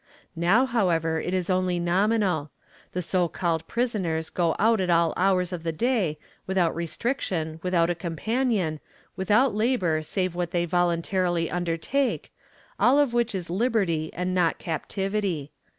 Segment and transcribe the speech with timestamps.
[0.35, 2.49] Now, however, it is only nominal;
[2.91, 7.91] the so called prisoners go out at all hours of the day, without restriction, without
[7.91, 8.79] a companion,
[9.15, 12.31] without labor save what they voluntarily undertake,
[12.79, 15.51] all of which is hberty and not captivity.